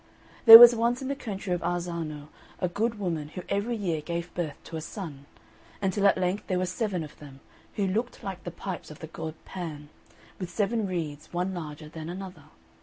[0.45, 4.33] There was once in the county of Arzano a good woman who every year gave
[4.33, 5.27] birth to a son,
[5.79, 7.39] until at length there were seven of them,
[7.75, 9.89] who looked like the pipes of the god Pan,
[10.39, 12.45] with seven reeds, one larger than another.